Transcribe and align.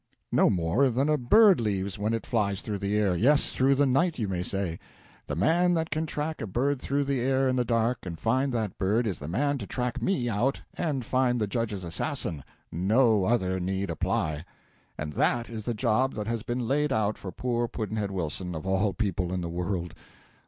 No 0.31 0.49
more 0.49 0.89
than 0.89 1.09
a 1.09 1.15
bird 1.19 1.61
leaves 1.61 1.99
when 1.99 2.15
it 2.15 2.25
flies 2.25 2.63
through 2.63 2.79
the 2.79 2.97
air 2.97 3.15
yes, 3.15 3.51
through 3.51 3.75
the 3.75 3.85
night, 3.85 4.17
you 4.17 4.27
may 4.27 4.41
say. 4.41 4.79
The 5.27 5.35
man 5.35 5.75
that 5.75 5.91
can 5.91 6.07
track 6.07 6.41
a 6.41 6.47
bird 6.47 6.81
through 6.81 7.03
the 7.03 7.19
air 7.19 7.47
in 7.47 7.55
the 7.55 7.63
dark 7.63 8.03
and 8.07 8.17
find 8.19 8.51
that 8.51 8.79
bird 8.79 9.05
is 9.05 9.19
the 9.19 9.27
man 9.27 9.59
to 9.59 9.67
track 9.67 10.01
me 10.01 10.27
out 10.27 10.59
and 10.73 11.05
find 11.05 11.39
the 11.39 11.45
Judge's 11.45 11.83
assassin 11.83 12.43
no 12.71 13.25
other 13.25 13.59
need 13.59 13.91
apply. 13.91 14.43
And 14.97 15.13
that 15.13 15.49
is 15.51 15.65
the 15.65 15.75
job 15.75 16.15
that 16.15 16.25
has 16.25 16.41
been 16.41 16.67
laid 16.67 16.91
out 16.91 17.15
for 17.19 17.31
poor 17.31 17.67
Pudd'nhead 17.67 18.09
Wilson, 18.09 18.55
of 18.55 18.65
all 18.65 18.93
people 18.93 19.31
in 19.31 19.41
the 19.41 19.49
world! 19.49 19.93